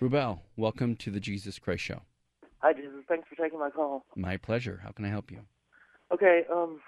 [0.00, 2.00] Rubel, welcome to the Jesus Christ Show.
[2.60, 3.04] Hi, Jesus.
[3.06, 4.06] Thanks for taking my call.
[4.16, 4.80] My pleasure.
[4.82, 5.40] How can I help you?
[6.12, 6.80] Okay, um,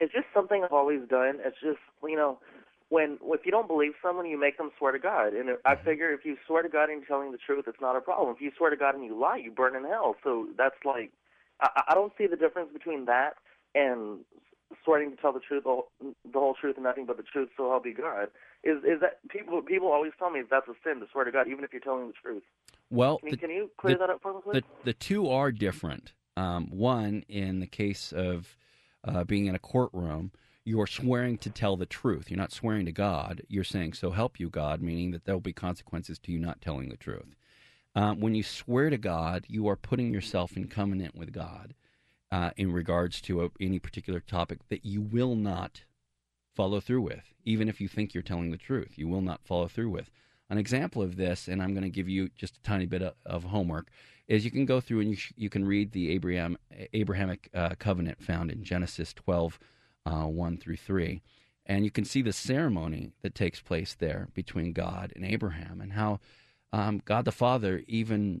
[0.00, 1.38] it's just something I've always done.
[1.42, 2.38] It's just you know,
[2.90, 5.32] when if you don't believe someone, you make them swear to God.
[5.32, 7.96] And I figure if you swear to God and you're telling the truth, it's not
[7.96, 8.34] a problem.
[8.36, 10.16] If you swear to God and you lie, you burn in hell.
[10.22, 11.12] So that's like,
[11.62, 13.36] I, I don't see the difference between that
[13.74, 14.20] and
[14.84, 17.48] swearing to tell the truth, the whole, the whole truth, and nothing but the truth.
[17.56, 18.28] So help you God.
[18.62, 21.48] Is is that people people always tell me that's a sin to swear to God,
[21.48, 22.42] even if you're telling the truth.
[22.90, 24.62] Well, Can, you- the, can you clear the- that up for me, please?
[24.84, 26.12] the, the two are different.
[26.36, 28.56] Um, one, in the case of
[29.04, 30.32] uh, being in a courtroom,
[30.64, 32.30] you're swearing to tell the truth.
[32.30, 33.42] You're not swearing to God.
[33.48, 36.60] You're saying, so help you, God, meaning that there will be consequences to you not
[36.60, 37.34] telling the truth.
[37.94, 41.74] Um, when you swear to God, you are putting yourself in covenant with God
[42.30, 45.82] uh, in regards to a, any particular topic that you will not
[46.54, 48.92] follow through with, even if you think you're telling the truth.
[48.96, 50.10] You will not follow through with.
[50.48, 53.14] An example of this, and I'm going to give you just a tiny bit of,
[53.24, 53.88] of homework,
[54.26, 56.56] is you can go through and you, sh- you can read the Abraham
[56.92, 59.58] Abrahamic uh, covenant found in Genesis 12,
[60.06, 61.22] uh, 1 through 3.
[61.66, 65.92] And you can see the ceremony that takes place there between God and Abraham, and
[65.92, 66.18] how
[66.72, 68.40] um, God the Father even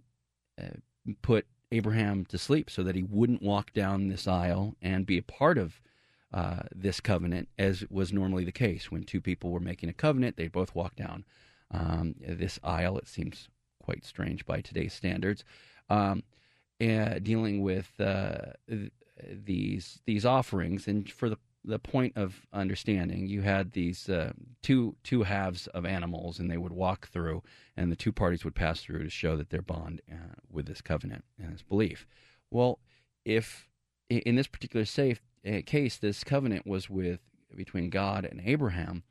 [0.60, 0.78] uh,
[1.22, 5.22] put Abraham to sleep so that he wouldn't walk down this aisle and be a
[5.22, 5.80] part of
[6.32, 8.90] uh, this covenant, as was normally the case.
[8.90, 11.24] When two people were making a covenant, they both walk down
[11.70, 12.98] um, this aisle.
[12.98, 13.48] It seems
[13.82, 15.44] quite strange by today's standards.
[15.88, 16.22] Um,
[16.78, 18.92] dealing with uh, th-
[19.28, 24.32] these these offerings, and for the the point of understanding, you had these uh,
[24.62, 27.42] two two halves of animals, and they would walk through,
[27.76, 30.80] and the two parties would pass through to show that their bond uh, with this
[30.80, 32.06] covenant and this belief.
[32.50, 32.78] Well,
[33.24, 33.68] if
[34.08, 37.20] in this particular safe case, this covenant was with
[37.54, 39.02] between God and Abraham,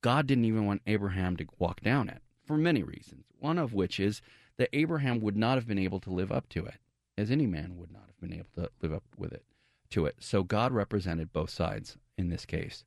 [0.00, 3.24] God didn't even want Abraham to walk down it for many reasons.
[3.38, 4.20] One of which is
[4.56, 6.76] that Abraham would not have been able to live up to it,
[7.16, 9.44] as any man would not have been able to live up with it
[9.90, 10.16] to it.
[10.20, 12.84] So God represented both sides in this case,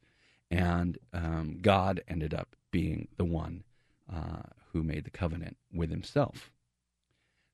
[0.52, 3.64] and um, God ended up being the one
[4.14, 6.52] uh, who made the covenant with Himself.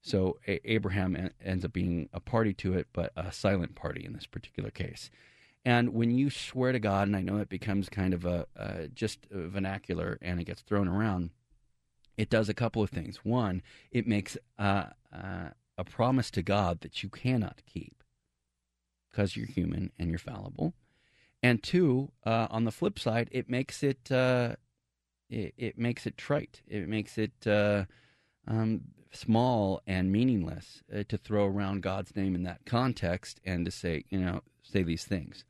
[0.01, 4.13] So Abraham en- ends up being a party to it, but a silent party in
[4.13, 5.11] this particular case.
[5.63, 9.27] And when you swear to God, and I know it becomes kind of a just
[9.31, 11.31] a vernacular and it gets thrown around,
[12.17, 13.17] it does a couple of things.
[13.23, 13.61] One,
[13.91, 18.03] it makes uh, uh, a promise to God that you cannot keep
[19.11, 20.73] because you're human and you're fallible.
[21.43, 24.57] And two, uh, on the flip side, it makes it, it
[25.29, 26.61] it makes it trite.
[26.67, 27.47] It makes it
[28.47, 33.71] um, small and meaningless uh, to throw around God's name in that context and to
[33.71, 35.43] say, you know, say these things.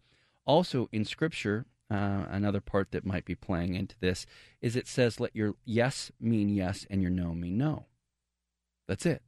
[0.46, 4.26] Also, in Scripture, uh, another part that might be playing into this
[4.62, 7.86] is it says, let your yes mean yes and your no mean no.
[8.88, 9.22] That's it.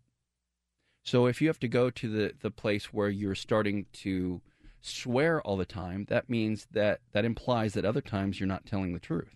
[1.03, 4.41] So if you have to go to the, the place where you're starting to
[4.81, 8.93] swear all the time, that means that that implies that other times you're not telling
[8.93, 9.35] the truth.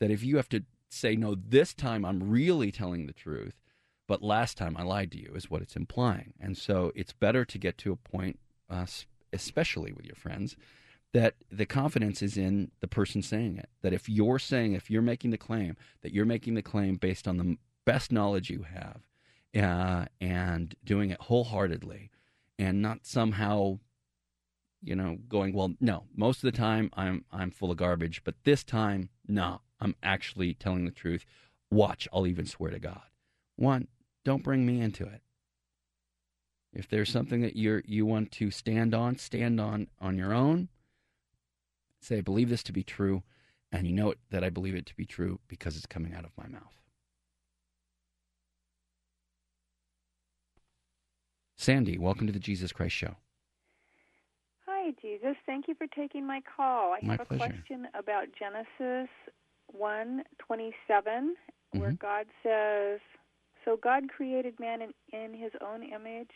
[0.00, 3.54] That if you have to say, no, this time I'm really telling the truth,
[4.08, 6.34] but last time I lied to you, is what it's implying.
[6.40, 8.38] And so it's better to get to a point,
[8.68, 8.86] uh,
[9.36, 10.56] especially with your friends,
[11.12, 13.68] that the confidence is in the person saying it.
[13.82, 17.28] That if you're saying, if you're making the claim, that you're making the claim based
[17.28, 19.00] on the best knowledge you have,
[19.54, 22.10] uh, and doing it wholeheartedly,
[22.58, 23.78] and not somehow,
[24.82, 25.74] you know, going well.
[25.80, 29.94] No, most of the time I'm I'm full of garbage, but this time, no, I'm
[30.02, 31.24] actually telling the truth.
[31.70, 33.02] Watch, I'll even swear to God.
[33.56, 33.88] One,
[34.24, 35.22] don't bring me into it.
[36.72, 40.68] If there's something that you you want to stand on, stand on on your own.
[42.00, 43.22] Say, I believe this to be true,
[43.72, 46.24] and you know it, that I believe it to be true because it's coming out
[46.24, 46.74] of my mouth.
[51.56, 53.16] Sandy, welcome to the Jesus Christ Show.
[54.66, 55.34] Hi, Jesus.
[55.46, 56.92] Thank you for taking my call.
[56.92, 57.54] I My have a pleasure.
[57.54, 59.08] question about Genesis
[59.72, 61.34] one twenty seven,
[61.72, 61.90] where.
[61.90, 61.94] Mm-hmm.
[62.06, 63.00] God says,
[63.64, 66.30] "So God created man in, in His own image."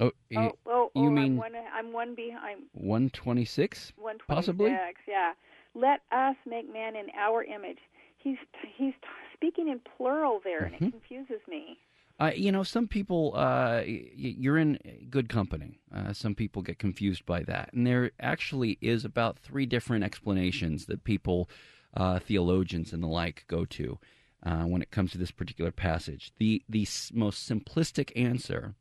[0.00, 1.52] Oh, oh, oh, you oh, mean- I'm one.
[1.74, 2.62] I'm one behind.
[2.72, 3.92] one twenty six?
[3.96, 4.70] One twenty Possibly?
[5.06, 5.32] Yeah.
[5.74, 7.78] Let us make man in our image.
[8.18, 8.38] He's
[8.76, 8.94] he's
[9.34, 10.82] speaking in plural there, and Mhm.
[10.88, 11.78] it confuses me.
[12.20, 14.78] Uh, you know, some people, uh, you're in
[15.10, 15.80] good company.
[15.92, 17.72] Uh, some people get confused by that.
[17.72, 21.48] And there actually is about three different explanations that people,
[21.94, 23.98] uh, theologians and the like, go to
[24.44, 26.32] uh, when it comes to this particular passage.
[26.38, 28.76] The, the s- most simplistic answer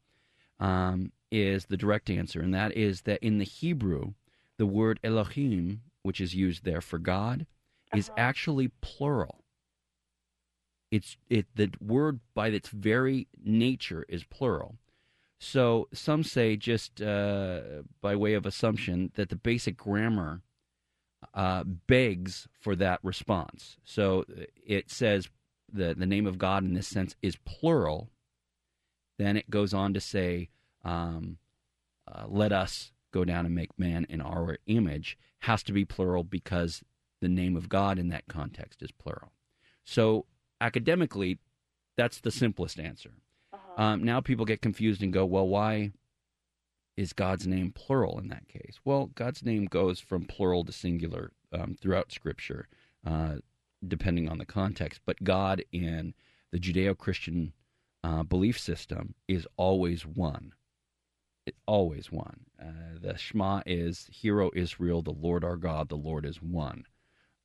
[0.61, 4.13] um, is the direct answer, and that is that in the Hebrew,
[4.57, 7.45] the word Elohim, which is used there for God,
[7.93, 8.19] is Uh-huh.
[8.19, 9.41] actually plural
[10.91, 14.77] it's it the word by its very nature is plural.
[15.39, 17.61] So some say just uh,
[18.01, 20.41] by way of assumption that the basic grammar
[21.33, 23.77] uh, begs for that response.
[23.83, 25.29] So uh, it says
[25.71, 28.09] the the name of God in this sense is plural.
[29.17, 30.49] Then it goes on to say,
[30.83, 31.37] um,
[32.07, 36.23] uh, "Let us go down and make man in our image." Has to be plural
[36.23, 36.83] because
[37.19, 39.31] the name of God in that context is plural.
[39.83, 40.25] So
[40.59, 41.39] academically,
[41.95, 43.11] that's the simplest answer.
[43.53, 43.81] Uh-huh.
[43.81, 45.91] Um, now people get confused and go, well, why
[46.97, 48.79] is God's name plural in that case?
[48.83, 52.67] Well, God's name goes from plural to singular um, throughout Scripture,
[53.05, 53.35] uh,
[53.87, 55.01] depending on the context.
[55.05, 56.13] But God in
[56.51, 57.53] the Judeo Christian
[58.03, 60.53] uh, belief system is always one.
[61.45, 62.41] It, always one.
[62.61, 66.85] Uh, the Shema is, Hear O Israel, the Lord our God, the Lord is one.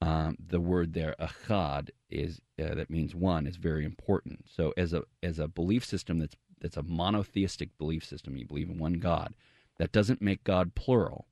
[0.03, 4.45] Um, the word there, achad, is uh, that means one, is very important.
[4.55, 8.69] So as a as a belief system that's that's a monotheistic belief system, you believe
[8.69, 9.35] in one God.
[9.79, 11.27] That doesn't make God plural.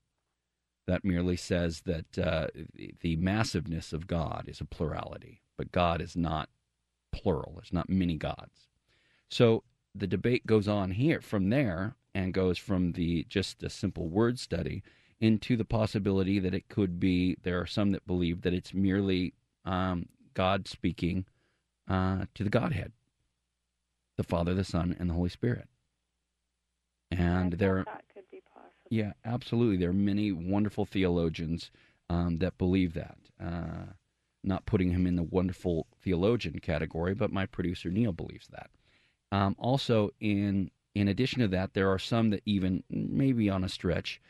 [0.87, 6.03] That merely says that uh, the, the massiveness of God is a plurality, but God
[6.03, 6.51] is not
[7.11, 7.55] plural.
[7.55, 8.69] There's not many gods.
[9.35, 9.65] So
[9.97, 14.39] the debate goes on here from there and goes from the just a simple word
[14.39, 14.85] study
[15.21, 19.35] into the possibility that it could be there are some that believe that it's merely
[19.65, 21.25] um, God speaking
[21.89, 22.93] uh, to the Godhead,
[24.17, 25.67] the Father, the Son, and the Holy Spirit.
[27.11, 28.71] And there, thought that could be possible.
[28.89, 29.79] yeah, absolutely.
[29.79, 31.73] There are many wonderful theologians
[32.09, 33.19] um, that believe that.
[33.45, 33.95] Uh,
[34.45, 38.71] not putting him in the wonderful theologian category, but my producer Neil believes that.
[39.33, 43.69] Um, also, in in addition to that, there are some that even maybe on a
[43.69, 44.21] stretch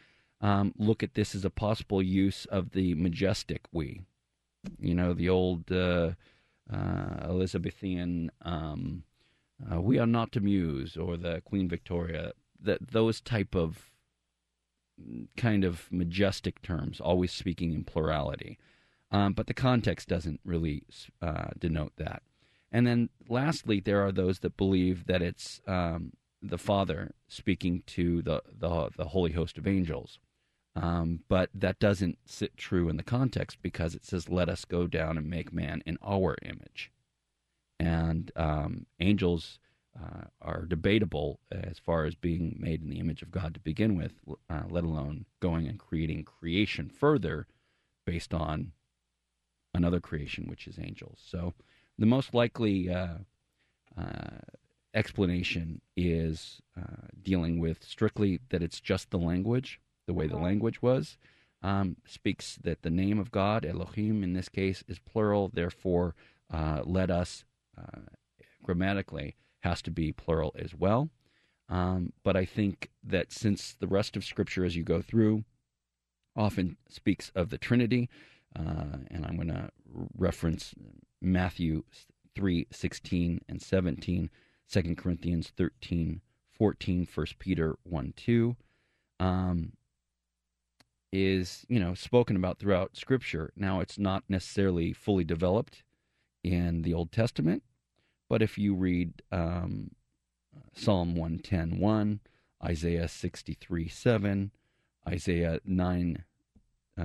[0.41, 4.02] um, look at this as a possible use of the majestic we.
[4.79, 6.12] You know, the old uh,
[6.73, 9.05] uh, Elizabethan um,
[9.70, 12.32] uh, "We are not to muse" or the Queen Victoria.
[12.60, 13.91] That those type of
[15.36, 18.58] kind of majestic terms, always speaking in plurality.
[19.10, 20.84] Um, but the context doesn't really
[21.20, 22.22] uh, denote that.
[22.74, 26.12] And then lastly, there are those that believe that it's um,
[26.43, 30.19] the Father speaking to the, the, the holy host of angels.
[30.74, 34.88] Um, but that doesn't sit true in the context because it says, let us go
[34.88, 36.90] down and make man in our image.
[37.78, 39.60] And um, angels
[39.96, 43.96] uh, are debatable as far as being made in the image of God to begin
[43.96, 44.14] with,
[44.50, 47.46] uh, let alone going and creating creation further
[48.04, 48.72] based on
[49.72, 51.20] another creation, which is angels.
[51.24, 51.54] So
[51.98, 53.19] the most likely uh,
[53.96, 54.39] uh,
[54.94, 60.82] explanation is uh, dealing with strictly that it's just the language, the way the language
[60.82, 61.17] was.
[61.63, 65.51] Um, speaks that the name of God, Elohim in this case, is plural.
[65.53, 66.15] Therefore,
[66.53, 67.44] uh, let us
[67.79, 68.01] uh,
[68.63, 71.08] grammatically has to be plural as well.
[71.69, 75.44] Um, but I think that since the rest of Scripture, as you go through,
[76.36, 78.10] often speaks of the Trinity,
[78.55, 79.70] uh, and I'm going to
[80.17, 80.74] reference
[81.24, 81.84] Matthew
[82.34, 84.31] 3 16 and 17,
[84.70, 86.20] 2 Corinthians 13
[86.52, 88.56] 14, 1 Peter 1 2.
[89.20, 89.72] Um,
[91.14, 93.52] is you know spoken about throughout Scripture.
[93.56, 95.84] Now it's not necessarily fully developed
[96.43, 97.62] in the Old Testament,
[98.28, 99.93] But if you read um,
[100.74, 102.20] Psalm 110 1,
[102.62, 104.50] Isaiah 63 7,
[105.08, 106.24] Isaiah 9,
[106.98, 107.02] uh,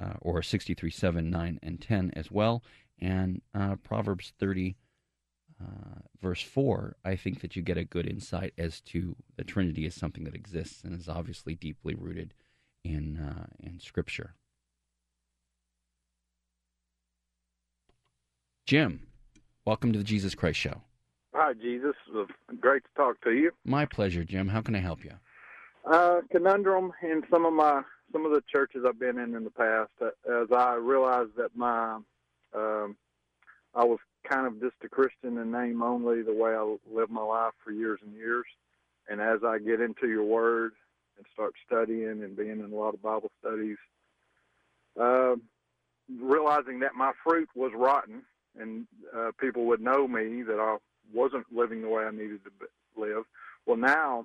[0.00, 2.62] uh, or 63 7, 9, and 10 as well,
[3.00, 4.76] and uh, Proverbs 30,
[5.60, 9.86] uh, verse 4, I think that you get a good insight as to the Trinity
[9.86, 12.34] is something that exists and is obviously deeply rooted
[12.84, 14.34] in, uh, in Scripture.
[18.66, 19.06] Jim,
[19.64, 20.82] welcome to the Jesus Christ Show.
[21.34, 21.94] Hi, Jesus.
[22.60, 23.52] Great to talk to you.
[23.64, 24.48] My pleasure, Jim.
[24.48, 25.12] How can I help you?
[25.90, 29.50] Uh, conundrum in some of my some of the churches I've been in in the
[29.50, 31.98] past, uh, as I realized that my
[32.54, 32.96] um,
[33.74, 37.22] I was kind of just a Christian in name only, the way I lived my
[37.22, 38.46] life for years and years.
[39.08, 40.72] And as I get into your Word
[41.16, 43.78] and start studying and being in a lot of Bible studies,
[45.00, 45.36] uh,
[46.20, 48.22] realizing that my fruit was rotten,
[48.58, 50.76] and uh, people would know me that I
[51.12, 52.50] wasn't living the way I needed to
[53.00, 53.24] live.
[53.66, 54.24] Well, now,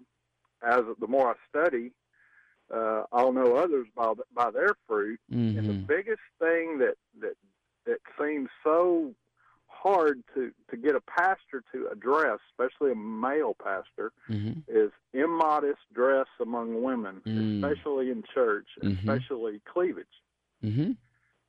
[0.68, 1.92] as the more I study,
[2.74, 5.20] uh, I'll know others by by their fruit.
[5.32, 5.60] Mm-hmm.
[5.60, 7.36] And the biggest thing that that
[7.86, 9.14] that seems so
[9.68, 14.60] hard to to get a pastor to address, especially a male pastor, Mm-hmm.
[14.68, 17.64] is immodest dress among women, Mm.
[17.64, 18.98] especially in church, Mhm.
[19.00, 20.22] especially cleavage.
[20.64, 20.92] Mm-hmm.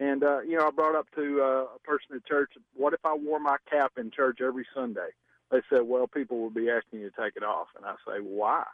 [0.00, 3.04] And uh, you know, I brought up to uh, a person at church, what if
[3.04, 5.08] I wore my cap in church every Sunday?
[5.50, 8.18] They said, well, people would be asking you to take it off, and I say,
[8.20, 8.64] why?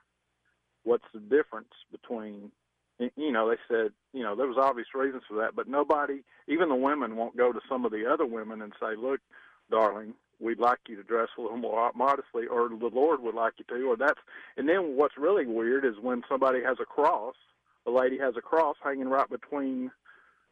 [0.85, 2.51] What's the difference between?
[2.99, 6.69] You know, they said, you know, there was obvious reasons for that, but nobody, even
[6.69, 9.21] the women, won't go to some of the other women and say, look,
[9.71, 13.55] darling, we'd like you to dress a little more modestly, or the Lord would like
[13.59, 14.21] you to, or that's.
[14.57, 17.35] And then what's really weird is when somebody has a cross,
[17.87, 19.91] a lady has a cross hanging right between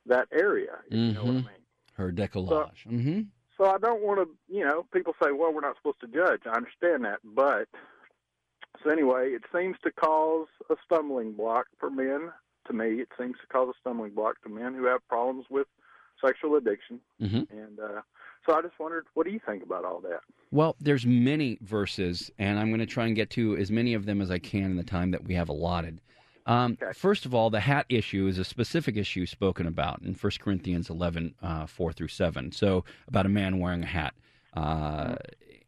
[0.06, 0.78] that area.
[0.88, 1.44] You know what I Mhm.
[1.44, 1.64] mean?
[1.94, 2.84] Her decollage.
[2.86, 3.20] mm-hmm.
[3.56, 6.40] So I don't want to, you know, people say, well, we're not supposed to judge.
[6.46, 7.68] I understand that, but
[8.82, 12.30] so anyway, it seems to cause a stumbling block for men.
[12.66, 15.66] To me, it seems to cause a stumbling block to men who have problems with
[16.24, 17.00] sexual addiction.
[17.20, 17.56] Mm-hmm.
[17.56, 18.00] And uh,
[18.46, 20.20] so I just wondered, what do you think about all that?
[20.50, 24.06] Well, there's many verses, and I'm going to try and get to as many of
[24.06, 26.00] them as I can in the time that we have allotted.
[26.46, 26.92] Um, Okay.
[26.92, 30.90] First of all, the hat issue is a specific issue spoken about in 1 Corinthians
[30.90, 32.50] 11, uh, 4 through 7.
[32.52, 34.14] So, about a man wearing a hat.
[34.54, 35.16] Uh,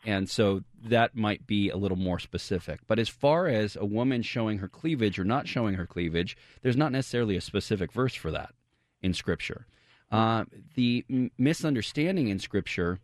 [0.05, 2.81] and so that might be a little more specific.
[2.87, 6.77] But as far as a woman showing her cleavage or not showing her cleavage, there's
[6.77, 8.55] not necessarily a specific verse for that
[9.01, 9.67] in Scripture.
[10.11, 10.45] Uh,
[10.75, 12.99] the m- misunderstanding in Scripture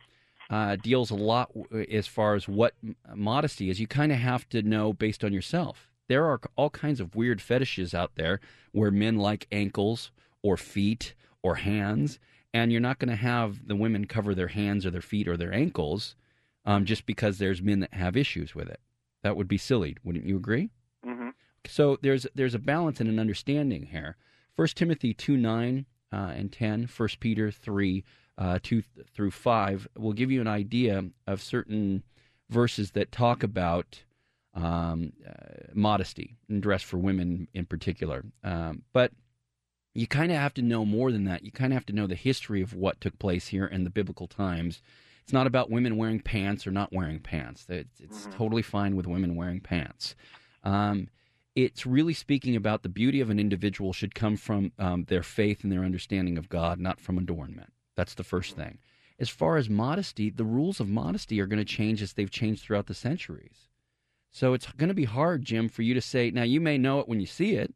[0.49, 3.79] uh, deals a lot w- as far as what m- modesty is.
[3.79, 5.89] You kind of have to know based on yourself.
[6.07, 8.39] There are all kinds of weird fetishes out there
[8.71, 12.19] where men like ankles or feet or hands,
[12.53, 15.37] and you're not going to have the women cover their hands or their feet or
[15.37, 16.15] their ankles
[16.69, 18.79] um, just because there's men that have issues with it.
[19.23, 20.69] That would be silly, wouldn't you agree?
[21.03, 21.29] Mm-hmm.
[21.65, 24.17] So there's there's a balance and an understanding here.
[24.55, 28.03] First Timothy two nine uh, and ten, First Peter three
[28.37, 28.83] uh, two
[29.15, 32.03] through five will give you an idea of certain
[32.49, 34.03] verses that talk about
[34.53, 38.23] um, uh, modesty and dress for women in particular.
[38.43, 39.11] Um, but
[39.95, 41.43] you kind of have to know more than that.
[41.43, 43.89] You kind of have to know the history of what took place here in the
[43.89, 44.81] biblical times.
[45.29, 47.67] It's not about women wearing pants or not wearing pants.
[47.69, 50.15] It's, it's totally fine with women wearing pants.
[50.63, 51.07] Um,
[51.53, 55.63] it's really speaking about the beauty of an individual should come from um, their faith
[55.63, 57.71] and their understanding of God, not from adornment.
[57.95, 58.79] That's the first thing.
[59.19, 62.63] As far as modesty, the rules of modesty are going to change as they've changed
[62.63, 63.67] throughout the centuries.
[64.31, 66.31] So it's going to be hard, Jim, for you to say.
[66.31, 67.71] Now you may know it when you see it.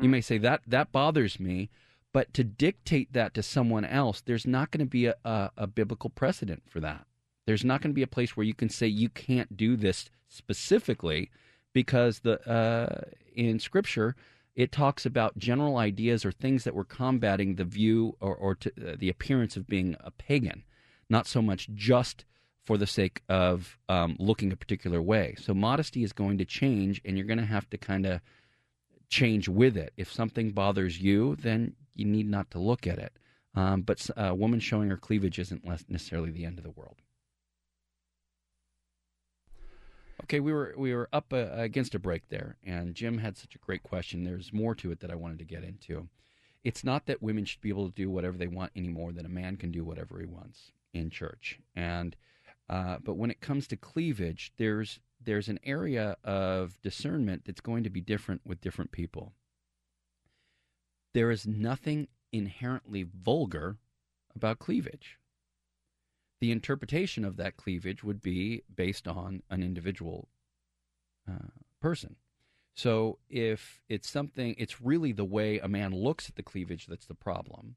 [0.00, 1.70] You may say that that bothers me,
[2.12, 5.66] but to dictate that to someone else, there's not going to be a, a, a
[5.66, 7.06] biblical precedent for that.
[7.46, 10.10] There's not going to be a place where you can say you can't do this
[10.28, 11.30] specifically
[11.72, 14.14] because the uh, in Scripture
[14.54, 18.70] it talks about general ideas or things that were combating the view or, or to,
[18.70, 20.62] uh, the appearance of being a pagan,
[21.08, 22.24] not so much just
[22.64, 25.34] for the sake of um, looking a particular way.
[25.38, 28.20] So modesty is going to change, and you're going to have to kind of
[29.08, 29.92] change with it.
[29.96, 33.12] If something bothers you, then you need not to look at it.
[33.54, 36.96] Um, but a woman showing her cleavage isn't necessarily the end of the world.
[40.24, 43.54] Okay, we were we were up uh, against a break there, and Jim had such
[43.54, 44.24] a great question.
[44.24, 46.08] There's more to it that I wanted to get into.
[46.64, 49.26] It's not that women should be able to do whatever they want any more than
[49.26, 51.58] a man can do whatever he wants in church.
[51.74, 52.16] And
[52.70, 57.84] uh, but when it comes to cleavage, there's there's an area of discernment that's going
[57.84, 59.32] to be different with different people.
[61.14, 63.76] There is nothing inherently vulgar
[64.34, 65.18] about cleavage.
[66.42, 70.28] the interpretation of that cleavage would be based on an individual
[71.30, 72.16] uh, person.
[72.74, 77.06] So if it's something, it's really the way a man looks at the cleavage that's
[77.06, 77.76] the problem.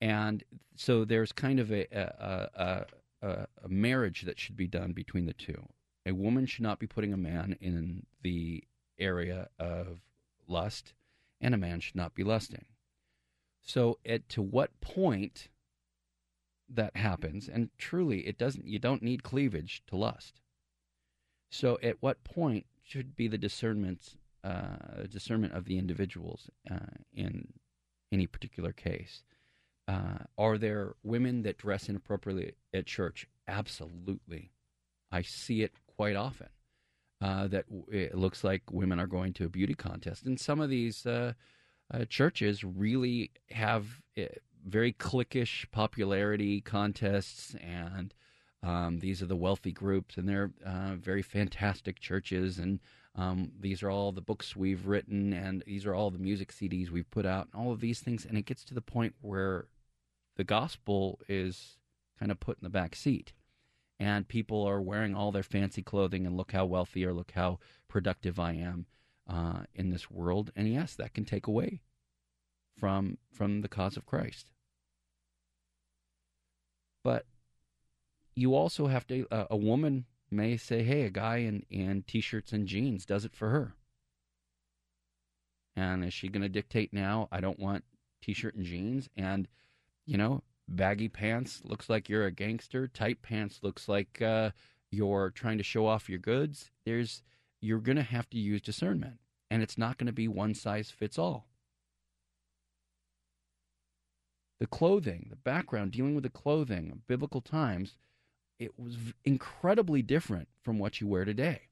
[0.00, 0.44] And
[0.76, 2.86] so there's kind of a, a,
[3.20, 5.66] a, a marriage that should be done between the two.
[6.06, 8.62] A woman should not be putting a man in the
[8.96, 9.98] area of
[10.46, 10.94] lust,
[11.40, 12.66] and a man should not be lusting.
[13.62, 15.48] So, at to what point
[16.68, 18.66] that happens, and truly, it doesn't.
[18.66, 20.40] You don't need cleavage to lust.
[21.50, 24.14] So, at what point should be the discernment
[24.44, 27.52] uh, discernment of the individuals uh, in
[28.12, 29.24] any particular case?
[29.88, 33.28] Uh, are there women that dress inappropriately at church?
[33.48, 34.52] Absolutely,
[35.10, 36.48] I see it quite often.
[37.20, 40.68] Uh, that it looks like women are going to a beauty contest, and some of
[40.68, 41.32] these uh,
[41.92, 44.02] uh, churches really have
[44.66, 48.12] very cliquish popularity contests, and
[48.62, 52.80] um, these are the wealthy groups, and they're uh, very fantastic churches, and
[53.14, 56.90] um, these are all the books we've written, and these are all the music CDs
[56.90, 59.68] we've put out, and all of these things, and it gets to the point where
[60.36, 61.78] the gospel is
[62.18, 63.32] kind of put in the back seat.
[63.98, 67.58] And people are wearing all their fancy clothing, and look how wealthy or look how
[67.88, 68.86] productive I am
[69.26, 71.80] uh, in this world, and yes, that can take away
[72.76, 74.50] from from the cause of Christ.
[77.02, 77.26] But
[78.34, 79.26] you also have to.
[79.30, 83.34] Uh, a woman may say, "Hey, a guy in in t-shirts and jeans does it
[83.34, 83.74] for her."
[85.74, 87.28] And is she going to dictate now?
[87.30, 87.84] I don't want
[88.22, 89.48] t-shirt and jeans, and
[90.04, 92.88] you know, baggy pants looks like you're a gangster.
[92.88, 94.50] Tight pants looks like uh,
[94.90, 96.70] you're trying to show off your goods.
[96.84, 97.22] There's
[97.60, 99.18] you're going to have to use discernment,
[99.50, 101.48] and it's not going to be one size fits all.
[104.60, 107.96] The clothing, the background, dealing with the clothing biblical times,
[108.58, 111.62] it was incredibly different from what you wear today.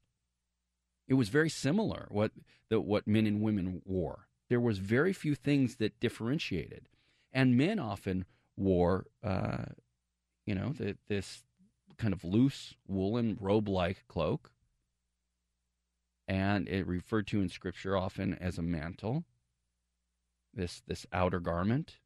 [1.07, 2.31] It was very similar what
[2.69, 4.27] the, what men and women wore.
[4.49, 6.89] There was very few things that differentiated,
[7.33, 8.25] and men often
[8.57, 9.65] wore, uh,
[10.45, 11.43] you know, the, this
[11.97, 14.51] kind of loose woolen robe-like cloak.
[16.27, 19.25] And it referred to in scripture often as a mantle
[20.55, 21.97] this this outer garment.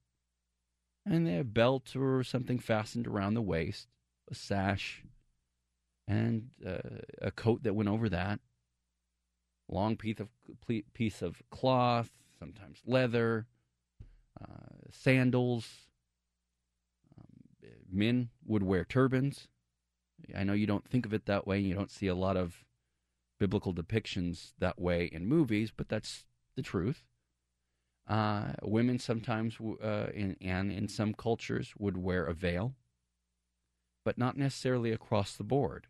[1.06, 3.88] And they have belt or something fastened around the waist
[4.30, 5.04] a sash
[6.08, 8.40] and uh, a coat that went over that.
[9.68, 10.30] Long piece of
[10.94, 13.48] piece of cloth sometimes leather
[14.42, 15.89] uh, sandals
[17.92, 19.48] men would wear turbans
[20.36, 22.66] i know you don't think of it that way you don't see a lot of
[23.40, 26.26] biblical depictions that way in movies, but that's
[26.56, 27.04] the truth.
[28.08, 32.76] Uh, women sometimes, uh, in, and in some cultures, would wear a veil,
[34.04, 35.88] but not necessarily across the board.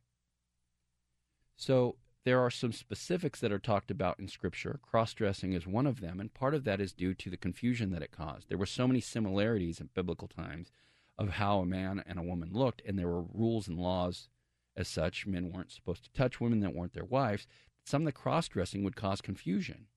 [1.55, 4.79] So there are some specifics that are talked about in Scripture.
[4.81, 7.91] Cross dressing is one of them, and part of that is due to the confusion
[7.91, 8.49] that it caused.
[8.49, 10.71] There were so many similarities in biblical times
[11.19, 14.29] of how a man and a woman looked, and there were rules and laws
[14.75, 15.27] as such.
[15.27, 17.45] Men weren't supposed to touch women that weren't their wives.
[17.83, 19.87] Some of the cross dressing would cause confusion.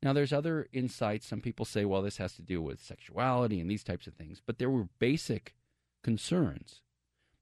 [0.00, 1.26] Now, there's other insights.
[1.26, 4.40] Some people say, well, this has to do with sexuality and these types of things.
[4.44, 5.54] But there were basic
[6.02, 6.82] concerns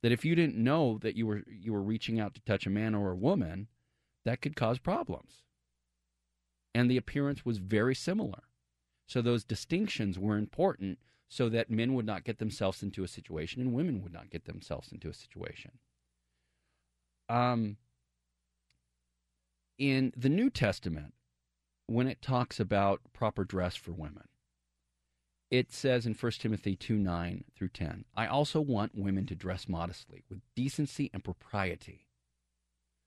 [0.03, 2.71] that if you didn't know that you were you were reaching out to touch a
[2.71, 3.69] man or a woman,
[4.25, 5.43] that could cause problems.
[6.75, 8.45] And the appearance was very similar.
[9.07, 10.99] So those distinctions were important
[11.31, 14.45] so that men would not get themselves into a situation and women would not get
[14.45, 15.71] themselves into a situation.
[17.29, 17.77] Um,
[19.79, 21.14] in the New Testament,
[21.87, 24.25] when it talks about proper dress for women,
[25.53, 29.69] it says in 1 Timothy 2 9 through 10, I also want women to dress
[29.69, 32.09] modestly, with decency and propriety,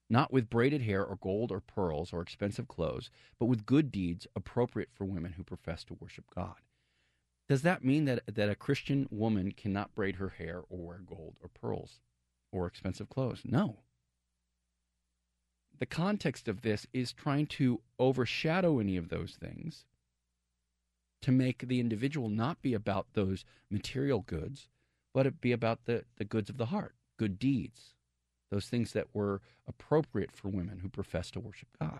[0.09, 4.27] not with braided hair or gold or pearls or expensive clothes, but with good deeds
[4.33, 6.55] appropriate for women who profess to worship God.
[7.47, 11.35] Does that mean that, that a Christian woman cannot braid her hair or wear gold
[11.41, 11.99] or pearls
[12.51, 13.41] or expensive clothes?
[13.43, 13.79] No
[15.83, 19.83] the context of this is trying to overshadow any of those things
[21.21, 24.69] to make the individual not be about those material goods,
[25.13, 27.95] but it be about the, the goods of the heart, good deeds,
[28.49, 31.99] those things that were appropriate for women who profess to worship God.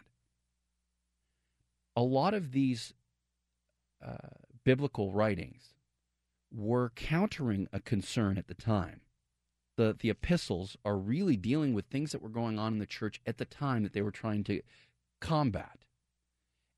[1.96, 2.94] A lot of these
[4.02, 5.74] uh, biblical writings
[6.52, 9.02] were countering a concern at the time
[9.76, 13.22] the the epistles are really dealing with things that were going on in the church
[13.26, 14.62] at the time that they were trying to
[15.20, 15.80] combat,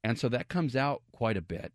[0.04, 1.74] and so that comes out quite a bit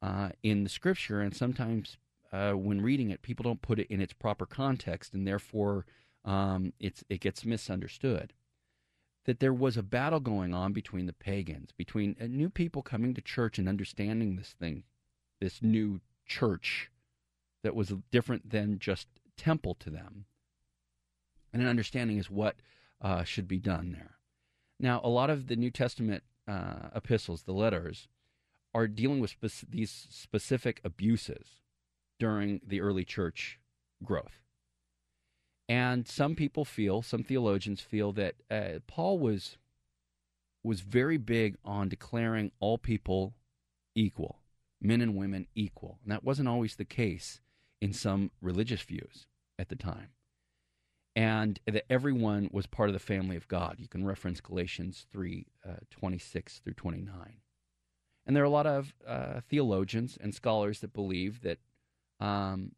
[0.00, 1.98] uh, in the scripture, and sometimes
[2.32, 5.86] uh, when reading it, people don't put it in its proper context, and therefore
[6.24, 8.32] um, it gets misunderstood.
[9.24, 13.12] That there was a battle going on between the pagans, between uh, new people coming
[13.12, 14.84] to church and understanding this thing,
[15.40, 16.90] this new church
[17.62, 20.26] that was different than just temple to them,
[21.52, 22.56] and an understanding is what
[23.00, 24.16] uh, should be done there.
[24.80, 28.08] Now, a lot of the New Testament uh, epistles, the letters,
[28.74, 31.62] are dealing with spec- these specific abuses
[32.18, 33.58] during the early church
[34.04, 34.42] growth.
[35.68, 39.58] And some people feel, some theologians feel that uh, Paul was
[40.64, 43.34] was very big on declaring all people
[43.94, 44.40] equal,
[44.80, 45.98] men and women equal.
[46.02, 47.40] And that wasn't always the case
[47.80, 49.26] in some religious views
[49.58, 50.10] at the time.
[51.16, 53.76] And that everyone was part of the family of God.
[53.78, 57.12] You can reference Galatians 3 uh, 26 through 29.
[58.24, 61.58] And there are a lot of uh, theologians and scholars that believe that
[62.20, 62.72] um,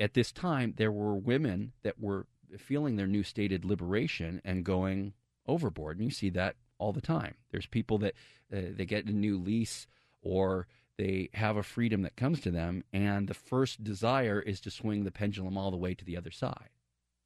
[0.00, 5.12] at this time there were women that were feeling their new stated liberation and going
[5.46, 5.98] overboard.
[5.98, 7.34] And you see that all the time.
[7.50, 8.14] There's people that
[8.52, 9.86] uh, they get a new lease
[10.22, 10.66] or
[10.98, 15.04] they have a freedom that comes to them, and the first desire is to swing
[15.04, 16.70] the pendulum all the way to the other side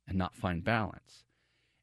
[0.06, 1.24] and not find balance.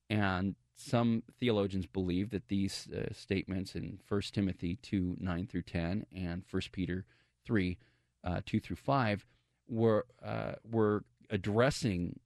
[0.09, 6.05] And some theologians believe that these uh, statements in 1 Timothy 2 9 through 10
[6.15, 7.05] and 1 Peter
[7.45, 7.77] 3
[8.23, 9.25] uh, 2 through 5
[9.67, 12.19] were, uh, were addressing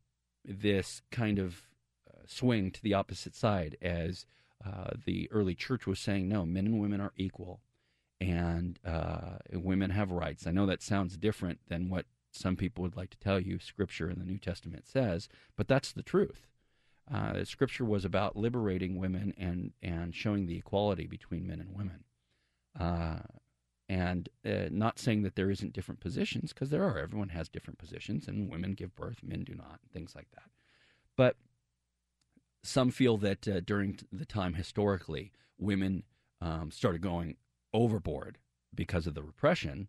[0.45, 1.61] this kind of
[2.09, 4.25] uh, swing to the opposite side as
[4.65, 7.61] uh, the early church was saying, no, men and women are equal
[8.23, 10.47] and uh, women have rights.
[10.47, 14.09] I know that sounds different than what some people would like to tell you Scripture
[14.09, 16.47] in the New Testament says, but that's the truth.
[17.13, 22.05] Uh, scripture was about liberating women and, and showing the equality between men and women.
[22.79, 23.19] Uh,
[23.89, 26.97] and uh, not saying that there isn't different positions, because there are.
[26.97, 30.49] Everyone has different positions, and women give birth, men do not, and things like that.
[31.17, 31.35] But
[32.63, 36.03] some feel that uh, during the time historically, women
[36.39, 37.35] um, started going
[37.73, 38.37] overboard
[38.73, 39.87] because of the repression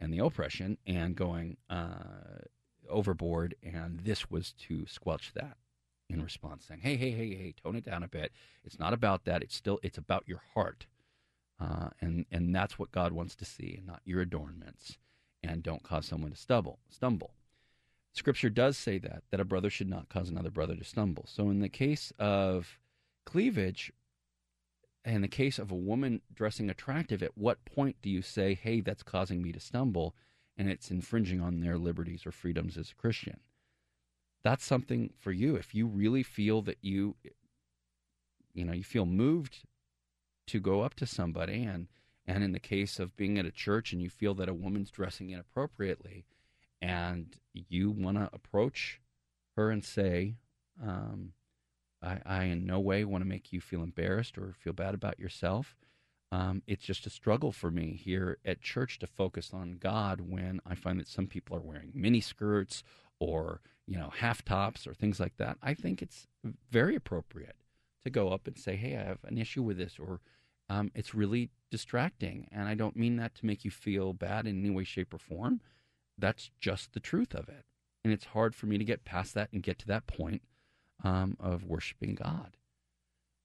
[0.00, 2.42] and the oppression and going uh,
[2.88, 5.56] overboard, and this was to squelch that
[6.10, 8.32] in response, saying, "Hey, hey, hey, hey, tone it down a bit.
[8.64, 9.42] It's not about that.
[9.42, 10.86] It's still it's about your heart,
[11.60, 14.98] uh, and and that's what God wants to see, and not your adornments.
[15.42, 16.78] And don't cause someone to stumble.
[16.88, 17.34] Stumble.
[18.12, 21.24] Scripture does say that that a brother should not cause another brother to stumble.
[21.26, 22.78] So in the case of
[23.26, 23.92] cleavage,
[25.04, 28.80] in the case of a woman dressing attractive, at what point do you say, "Hey,
[28.80, 30.14] that's causing me to stumble,"
[30.56, 33.40] and it's infringing on their liberties or freedoms as a Christian?
[34.44, 35.56] that's something for you.
[35.56, 37.16] If you really feel that you,
[38.52, 39.64] you know, you feel moved
[40.46, 41.88] to go up to somebody, and
[42.26, 44.90] and in the case of being at a church and you feel that a woman's
[44.90, 46.26] dressing inappropriately,
[46.80, 49.00] and you want to approach
[49.56, 50.36] her and say,
[50.82, 51.32] um,
[52.04, 55.18] I, I in no way want to make you feel embarrassed or feel bad about
[55.18, 55.76] yourself.
[56.30, 60.60] Um, it's just a struggle for me here at church to focus on God when
[60.66, 62.82] I find that some people are wearing mini skirts
[63.20, 66.26] or you know half tops or things like that, I think it's
[66.70, 67.56] very appropriate
[68.04, 70.20] to go up and say, "Hey, I have an issue with this," or
[70.68, 74.60] um, "It's really distracting," and I don't mean that to make you feel bad in
[74.60, 75.60] any way, shape, or form.
[76.18, 77.64] That's just the truth of it,
[78.02, 80.42] and it's hard for me to get past that and get to that point
[81.02, 82.56] um, of worshiping God.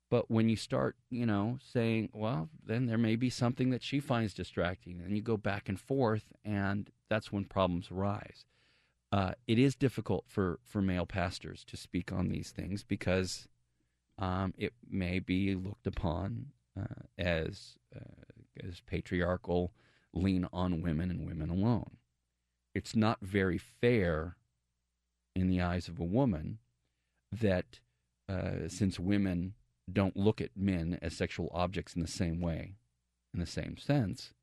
[0.10, 4.00] But when you start, you know, saying, well, then there may be something that she
[4.00, 8.46] finds distracting, and you go back and forth, and that's when problems arise
[9.12, 13.48] uh, it is difficult for, for male pastors to speak on these things because
[14.18, 16.48] um, it may be looked upon
[16.80, 18.00] uh, as uh,
[18.68, 19.72] as patriarchal,
[20.14, 21.98] lean on women and women alone.
[22.76, 24.36] It's not very fair
[25.34, 26.60] in the eyes of a woman
[27.32, 27.80] that
[28.28, 29.54] uh, since women
[29.92, 32.76] don't look at men as sexual objects in the same way,
[33.34, 34.34] in the same sense,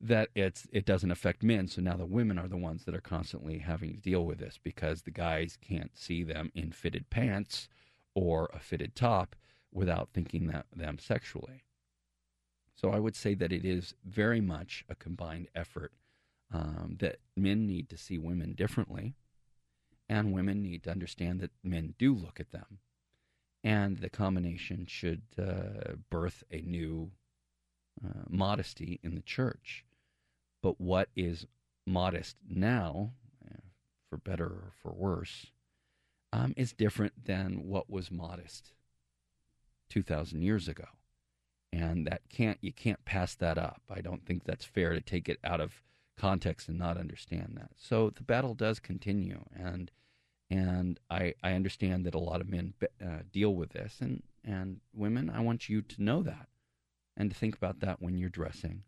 [0.00, 1.68] that it's it doesn't affect men.
[1.68, 4.58] So now the women are the ones that are constantly having to deal with this
[4.62, 7.68] because the guys can't see them in fitted pants
[8.14, 9.34] or a fitted top
[9.72, 11.64] without thinking that them sexually.
[12.74, 15.92] So I would say that it is very much a combined effort
[16.52, 19.14] um, that men need to see women differently,
[20.08, 22.78] and women need to understand that men do look at them,
[23.64, 27.10] and the combination should uh, birth a new
[28.04, 29.84] uh, modesty in the church.
[30.62, 31.46] But what is
[31.86, 33.12] modest now,
[33.44, 33.58] uh,
[34.08, 35.46] for better or for worse,
[36.32, 38.72] um, is different than what was modest
[39.90, 40.86] 2,000 years ago.
[41.72, 43.82] And that can't you can't pass that up.
[43.90, 45.82] I don't think that's fair to take it out of
[46.18, 47.70] context and not understand that.
[47.76, 49.90] So the battle does continue, and
[50.50, 54.80] and I I understand that a lot of men uh, deal with this, and and
[54.94, 56.48] women, I want you to know that,
[57.16, 58.84] and to think about that when you're dressing,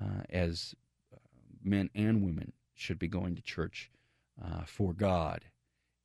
[0.00, 0.74] uh, as
[1.12, 1.18] uh,
[1.62, 3.90] men and women should be going to church
[4.42, 5.44] uh, for God,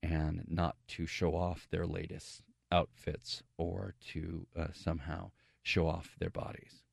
[0.01, 5.31] and not to show off their latest outfits or to uh, somehow
[5.63, 6.83] show off their bodies.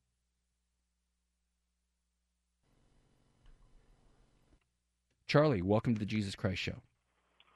[5.27, 6.77] Charlie, welcome to the Jesus Christ Show.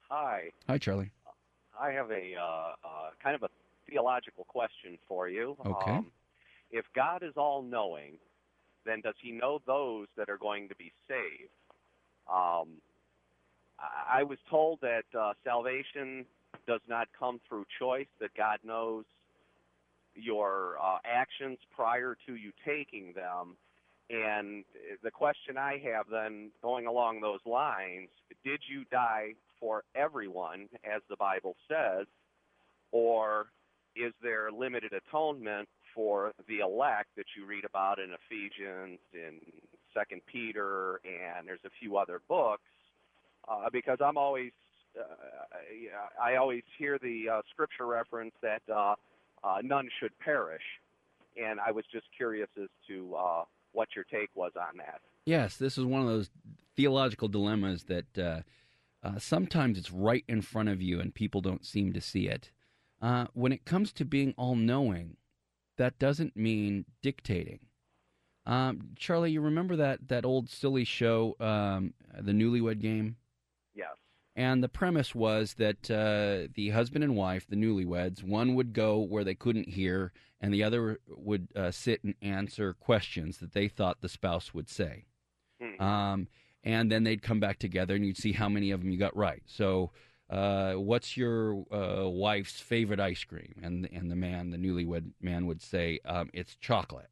[0.10, 0.49] Hi.
[0.67, 1.12] Hi, Charlie.
[1.79, 3.49] I have a uh, uh, kind of a
[3.89, 5.55] theological question for you.
[5.65, 5.91] Okay.
[5.91, 6.12] Um,
[6.69, 8.15] if God is all knowing,
[8.86, 11.49] then does he know those that are going to be saved?
[12.29, 12.81] Um,
[13.79, 16.25] I I was told that uh, salvation
[16.67, 19.05] does not come through choice, that God knows
[20.13, 23.55] your uh, actions prior to you taking them.
[24.12, 24.65] And
[25.04, 28.10] the question I have then, going along those lines,
[28.43, 32.08] did you die for everyone, as the Bible says,
[32.91, 33.47] or
[33.95, 39.39] is there limited atonement for the elect that you read about in Ephesians, in
[39.93, 42.63] Second Peter, and there's a few other books?
[43.47, 44.52] Uh, because I'm always,
[45.00, 45.04] uh,
[46.21, 48.95] I always hear the uh, scripture reference that uh,
[49.43, 50.63] uh, none should perish,
[51.41, 55.01] and I was just curious as to uh, what your take was on that.
[55.25, 56.29] Yes, this is one of those
[56.75, 58.41] theological dilemmas that uh,
[59.03, 62.51] uh, sometimes it's right in front of you and people don't seem to see it.
[63.01, 65.17] Uh, when it comes to being all knowing,
[65.77, 67.60] that doesn't mean dictating.
[68.45, 73.17] Um, Charlie, you remember that, that old silly show, um, The Newlywed Game?
[74.36, 79.00] And the premise was that uh, the husband and wife, the newlyweds, one would go
[79.00, 83.67] where they couldn't hear, and the other would uh, sit and answer questions that they
[83.67, 85.06] thought the spouse would say.
[85.62, 85.84] Hmm.
[85.84, 86.28] Um,
[86.63, 89.15] and then they'd come back together, and you'd see how many of them you got
[89.15, 89.44] right.
[89.46, 89.91] So,
[90.30, 93.56] uh, what's your uh, wife's favorite ice cream?
[93.62, 97.10] And and the man, the newlywed man, would say um, it's chocolate.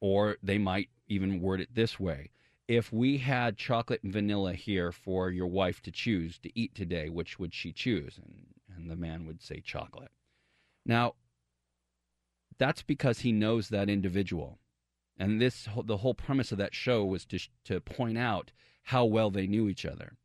[0.00, 2.30] Or they might even word it this way:
[2.68, 7.08] If we had chocolate and vanilla here for your wife to choose to eat today,
[7.08, 8.18] which would she choose?
[8.18, 10.10] And and the man would say chocolate.
[10.84, 11.14] Now,
[12.58, 14.58] that's because he knows that individual.
[15.18, 18.52] And this the whole premise of that show was to to point out
[18.84, 20.16] how well they knew each other.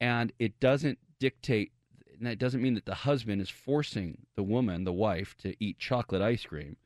[0.00, 1.72] And it doesn't dictate
[2.16, 5.78] and that doesn't mean that the husband is forcing the woman, the wife, to eat
[5.78, 6.76] chocolate ice cream.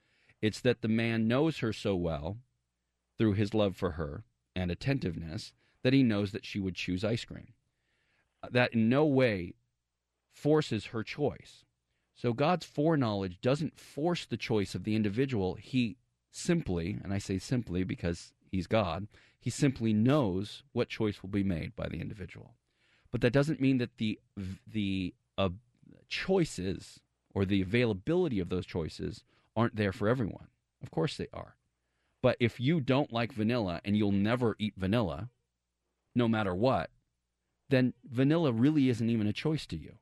[0.40, 2.38] It's that the man knows her so well
[3.18, 4.24] through his love for her
[4.54, 7.52] and attentiveness that he knows that she would choose ice cream.
[8.50, 9.54] That in no way
[10.32, 11.64] forces her choice.
[12.14, 15.54] So God's foreknowledge doesn't force the choice of the individual.
[15.54, 15.96] He
[16.30, 19.08] simply, and I say simply because he's God,
[19.40, 22.54] he simply knows what choice will be made by the individual.
[23.10, 24.18] But that doesn't mean that the
[24.66, 25.50] the uh,
[26.08, 27.00] choices
[27.34, 29.24] or the availability of those choices
[29.56, 30.48] aren't there for everyone.
[30.82, 31.56] Of course they are.
[32.24, 35.28] But if you don't like vanilla and you'll never eat vanilla,
[36.14, 36.88] no matter what,
[37.68, 39.96] then vanilla really isn't even a choice to you.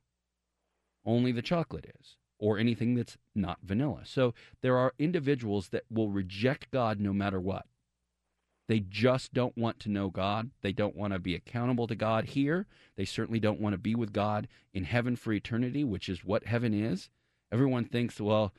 [1.05, 4.03] Only the chocolate is, or anything that's not vanilla.
[4.05, 7.67] So there are individuals that will reject God no matter what.
[8.69, 10.53] They just don't want to know God.
[10.61, 12.69] They don't want to be accountable to God here.
[12.95, 16.47] They certainly don't want to be with God in heaven for eternity, which is what
[16.47, 17.11] heaven is.
[17.51, 18.55] Everyone thinks, well,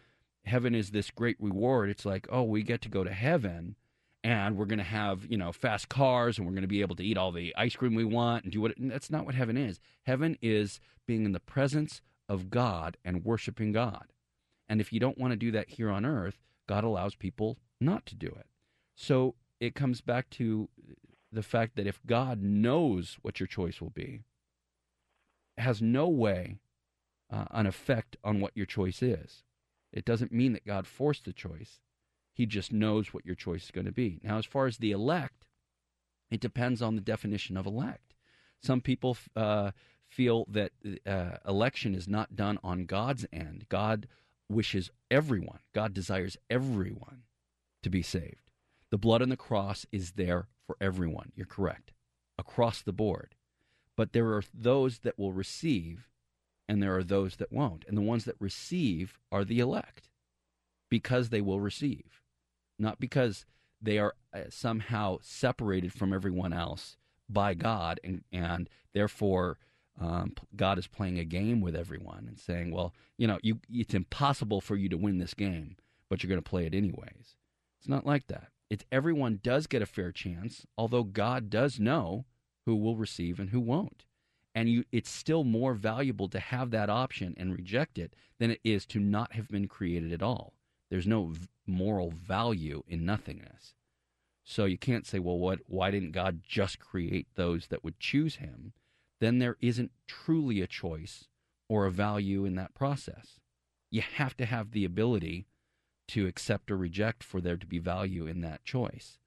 [0.46, 1.90] heaven is this great reward.
[1.90, 3.76] It's like, oh, we get to go to heaven
[4.24, 6.96] and we're going to have, you know, fast cars and we're going to be able
[6.96, 8.78] to eat all the ice cream we want and do what.
[8.78, 9.80] And that's not what heaven is.
[10.04, 14.14] Heaven is being in the presence of God and worshiping God.
[14.70, 18.06] And if you don't want to do that here on earth, God allows people not
[18.08, 18.48] to do it.
[18.96, 20.70] So it comes back to
[21.32, 24.22] the fact that if God knows what your choice will be,
[25.58, 26.60] has no way
[27.30, 29.44] uh, an effect on what your choice is.
[29.94, 31.80] It doesn't mean that God forced the choice.
[32.34, 34.20] He just knows what your choice is going to be.
[34.24, 35.46] Now, as far as the elect,
[36.32, 38.16] it depends on the definition of elect.
[38.60, 39.72] Some people uh,
[40.08, 40.72] feel that
[41.06, 43.66] uh, election is not done on God's end.
[43.70, 44.08] God
[44.50, 47.24] wishes everyone, God desires everyone
[47.84, 48.50] to be saved.
[48.90, 51.32] The blood on the cross is there for everyone.
[51.36, 51.92] You're correct,
[52.38, 53.36] across the board.
[53.96, 56.08] But there are those that will receive,
[56.74, 57.86] and there are those that won't.
[57.88, 60.10] And the ones that receive are the elect
[60.90, 62.24] because they will receive,
[62.80, 63.46] not because
[63.80, 66.98] they are uh, somehow separated from everyone else
[67.30, 69.60] by God, and, and therefore
[70.02, 73.94] um, God is playing a game with everyone and saying, well, you know, you, it's
[73.94, 75.76] impossible for you to win this game,
[76.10, 77.36] but you're going to play it anyways.
[77.80, 78.48] It's not like that.
[78.72, 82.26] It's everyone does get a fair chance, although God does know
[82.66, 84.06] who will receive and who won't.
[84.56, 88.60] And you it's still more valuable to have that option and reject it than it
[88.64, 90.54] is to not have been created at all.
[90.90, 93.74] There's no v- moral value in nothingness.
[94.44, 98.36] So you can't say, well, what why didn't God just create those that would choose
[98.36, 98.74] him?
[99.20, 101.30] Then there isn't truly a choice
[101.70, 103.40] or a value in that process.
[103.90, 105.48] You have to have the ability
[106.10, 109.18] to accept or reject for there to be value in that choice.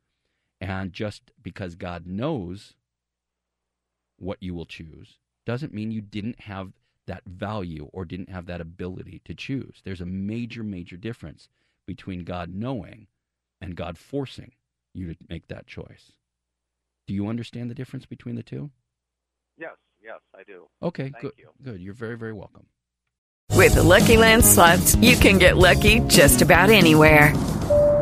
[0.60, 2.74] And just because God knows
[4.18, 6.72] what you will choose doesn't mean you didn't have
[7.06, 9.80] that value or didn't have that ability to choose.
[9.84, 11.48] There's a major, major difference
[11.86, 13.06] between God knowing
[13.60, 14.52] and God forcing
[14.92, 16.12] you to make that choice.
[17.06, 18.70] Do you understand the difference between the two?
[19.56, 20.66] Yes, yes, I do.
[20.82, 21.32] Okay, Thank good.
[21.38, 21.50] you.
[21.62, 21.80] Good.
[21.80, 22.66] You're very, very welcome.
[23.52, 27.32] With the Lucky Land slots, you can get lucky just about anywhere.